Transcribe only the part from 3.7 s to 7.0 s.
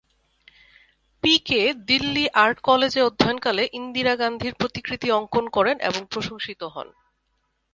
ইন্দিরা গান্ধীর প্রতিকৃতি অঙ্কন করেন এবং প্রশংসিত হন।